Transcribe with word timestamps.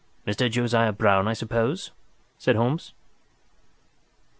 "Mr. 0.25 0.49
Josiah 0.49 0.91
Brown, 0.91 1.27
I 1.27 1.33
suppose?" 1.33 1.91
said 2.39 2.55
Holmes. 2.55 2.93